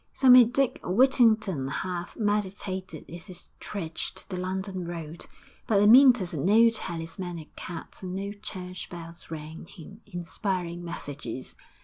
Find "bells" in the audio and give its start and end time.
8.89-9.29